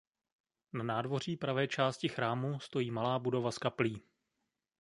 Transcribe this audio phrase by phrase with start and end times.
[0.73, 4.01] Na nádvoří pravé části chrámu stojí malá budova s kaplí.